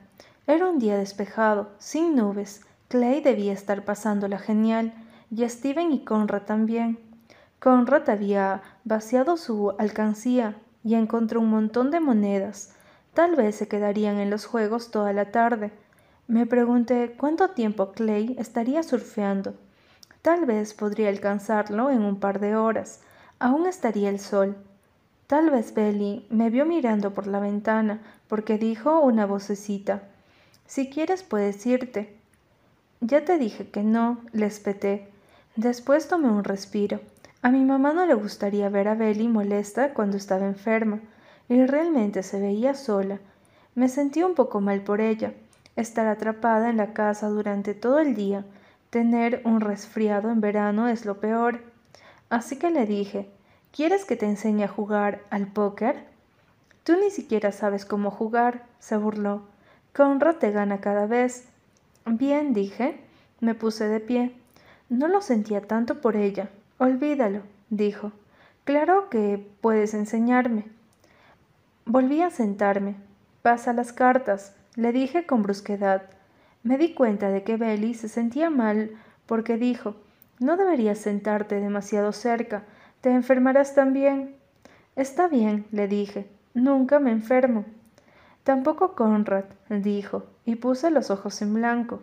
Era 0.46 0.68
un 0.68 0.78
día 0.78 0.96
despejado, 0.98 1.70
sin 1.78 2.16
nubes. 2.16 2.62
Clay 2.88 3.20
debía 3.20 3.52
estar 3.52 3.84
pasándola 3.84 4.38
genial, 4.38 4.92
y 5.30 5.48
Steven 5.48 5.92
y 5.92 6.04
Conrad 6.04 6.42
también. 6.42 6.98
Conrad 7.60 8.08
había 8.10 8.62
vaciado 8.84 9.36
su 9.36 9.72
alcancía 9.78 10.56
y 10.84 10.94
encontró 10.94 11.40
un 11.40 11.50
montón 11.50 11.90
de 11.90 11.98
monedas. 11.98 12.74
Tal 13.14 13.34
vez 13.34 13.56
se 13.56 13.66
quedarían 13.68 14.18
en 14.18 14.30
los 14.30 14.44
juegos 14.44 14.90
toda 14.90 15.12
la 15.12 15.32
tarde. 15.32 15.72
Me 16.28 16.46
pregunté 16.46 17.14
cuánto 17.16 17.50
tiempo 17.50 17.92
Clay 17.92 18.36
estaría 18.38 18.82
surfeando. 18.82 19.54
Tal 20.22 20.46
vez 20.46 20.74
podría 20.74 21.08
alcanzarlo 21.08 21.90
en 21.90 22.02
un 22.02 22.20
par 22.20 22.40
de 22.40 22.56
horas. 22.56 23.00
Aún 23.38 23.66
estaría 23.66 24.10
el 24.10 24.20
sol. 24.20 24.56
Tal 25.26 25.50
vez 25.50 25.74
Belly 25.74 26.26
me 26.30 26.50
vio 26.50 26.66
mirando 26.66 27.14
por 27.14 27.26
la 27.26 27.40
ventana 27.40 28.00
porque 28.28 28.58
dijo 28.58 29.00
una 29.00 29.26
vocecita. 29.26 30.02
Si 30.66 30.90
quieres 30.90 31.22
puedes 31.22 31.64
irte. 31.66 32.16
Ya 33.00 33.24
te 33.24 33.38
dije 33.38 33.68
que 33.68 33.82
no, 33.82 34.18
le 34.32 34.46
espeté. 34.46 35.08
Después 35.56 36.08
tomé 36.08 36.28
un 36.28 36.44
respiro. 36.44 37.00
A 37.44 37.50
mi 37.50 37.64
mamá 37.64 37.92
no 37.92 38.06
le 38.06 38.14
gustaría 38.14 38.68
ver 38.70 38.88
a 38.88 38.94
Belly 38.94 39.28
molesta 39.28 39.94
cuando 39.94 40.16
estaba 40.16 40.46
enferma, 40.46 40.98
y 41.48 41.64
realmente 41.66 42.24
se 42.24 42.40
veía 42.40 42.74
sola. 42.74 43.20
Me 43.76 43.88
sentí 43.88 44.24
un 44.24 44.34
poco 44.34 44.60
mal 44.60 44.80
por 44.80 45.00
ella. 45.00 45.34
Estar 45.76 46.06
atrapada 46.06 46.70
en 46.70 46.78
la 46.78 46.94
casa 46.94 47.28
durante 47.28 47.74
todo 47.74 47.98
el 48.00 48.14
día, 48.14 48.44
Tener 48.94 49.42
un 49.44 49.60
resfriado 49.60 50.30
en 50.30 50.40
verano 50.40 50.86
es 50.86 51.04
lo 51.04 51.18
peor. 51.18 51.62
Así 52.30 52.60
que 52.60 52.70
le 52.70 52.86
dije, 52.86 53.28
¿quieres 53.72 54.04
que 54.04 54.14
te 54.14 54.24
enseñe 54.24 54.62
a 54.62 54.68
jugar 54.68 55.22
al 55.30 55.48
póker? 55.48 56.04
Tú 56.84 56.94
ni 56.96 57.10
siquiera 57.10 57.50
sabes 57.50 57.84
cómo 57.84 58.12
jugar, 58.12 58.66
se 58.78 58.96
burló. 58.96 59.42
Conrad 59.96 60.36
te 60.36 60.52
gana 60.52 60.80
cada 60.80 61.06
vez. 61.06 61.48
Bien, 62.06 62.54
dije. 62.54 63.00
Me 63.40 63.56
puse 63.56 63.88
de 63.88 63.98
pie. 63.98 64.36
No 64.88 65.08
lo 65.08 65.20
sentía 65.20 65.60
tanto 65.60 66.00
por 66.00 66.14
ella. 66.14 66.48
Olvídalo, 66.78 67.42
dijo. 67.70 68.12
Claro 68.64 69.08
que 69.10 69.46
puedes 69.60 69.94
enseñarme. 69.94 70.66
Volví 71.84 72.22
a 72.22 72.30
sentarme. 72.30 72.96
Pasa 73.42 73.72
las 73.72 73.92
cartas, 73.92 74.56
le 74.74 74.90
dije 74.90 75.26
con 75.26 75.42
brusquedad. 75.42 76.02
Me 76.62 76.78
di 76.78 76.94
cuenta 76.94 77.28
de 77.28 77.44
que 77.44 77.56
Belly 77.56 77.94
se 77.94 78.08
sentía 78.08 78.48
mal 78.48 78.90
porque 79.26 79.58
dijo, 79.58 79.96
no 80.40 80.56
deberías 80.56 80.98
sentarte 80.98 81.60
demasiado 81.60 82.12
cerca, 82.12 82.64
te 83.02 83.10
enfermarás 83.10 83.74
también. 83.74 84.34
Está 84.96 85.28
bien, 85.28 85.66
le 85.70 85.88
dije, 85.88 86.26
nunca 86.54 86.98
me 87.00 87.10
enfermo. 87.10 87.66
Tampoco 88.44 88.94
Conrad, 88.94 89.44
dijo, 89.68 90.24
y 90.44 90.56
puse 90.56 90.90
los 90.90 91.10
ojos 91.10 91.40
en 91.42 91.54
blanco. 91.54 92.00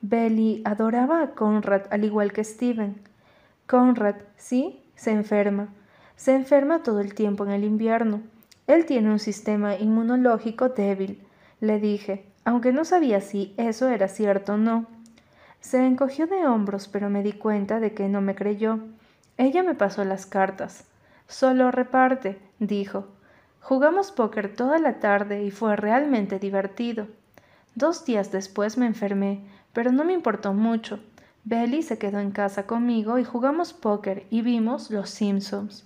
Belly 0.00 0.62
adoraba 0.64 1.22
a 1.22 1.30
Conrad 1.32 1.82
al 1.90 2.04
igual 2.04 2.32
que 2.32 2.42
Steven. 2.42 3.09
Conrad, 3.70 4.16
sí, 4.36 4.82
se 4.96 5.12
enferma. 5.12 5.68
Se 6.16 6.34
enferma 6.34 6.82
todo 6.82 6.98
el 6.98 7.14
tiempo 7.14 7.44
en 7.44 7.52
el 7.52 7.62
invierno. 7.62 8.20
Él 8.66 8.84
tiene 8.84 9.12
un 9.12 9.20
sistema 9.20 9.76
inmunológico 9.76 10.70
débil, 10.70 11.22
le 11.60 11.78
dije, 11.78 12.26
aunque 12.44 12.72
no 12.72 12.84
sabía 12.84 13.20
si 13.20 13.54
eso 13.58 13.88
era 13.88 14.08
cierto 14.08 14.54
o 14.54 14.56
no. 14.56 14.86
Se 15.60 15.86
encogió 15.86 16.26
de 16.26 16.48
hombros, 16.48 16.88
pero 16.88 17.10
me 17.10 17.22
di 17.22 17.32
cuenta 17.32 17.78
de 17.78 17.94
que 17.94 18.08
no 18.08 18.20
me 18.20 18.34
creyó. 18.34 18.80
Ella 19.36 19.62
me 19.62 19.76
pasó 19.76 20.02
las 20.04 20.26
cartas. 20.26 20.84
Solo 21.28 21.70
reparte, 21.70 22.40
dijo. 22.58 23.06
Jugamos 23.60 24.10
póker 24.10 24.52
toda 24.52 24.80
la 24.80 24.98
tarde 24.98 25.44
y 25.44 25.52
fue 25.52 25.76
realmente 25.76 26.40
divertido. 26.40 27.06
Dos 27.76 28.04
días 28.04 28.32
después 28.32 28.78
me 28.78 28.86
enfermé, 28.86 29.44
pero 29.72 29.92
no 29.92 30.04
me 30.04 30.12
importó 30.12 30.54
mucho. 30.54 30.98
Belly 31.44 31.82
se 31.82 31.98
quedó 31.98 32.20
en 32.20 32.30
casa 32.30 32.66
conmigo 32.66 33.18
y 33.18 33.24
jugamos 33.24 33.72
póker 33.72 34.26
y 34.30 34.42
vimos 34.42 34.90
Los 34.90 35.10
Simpsons. 35.10 35.84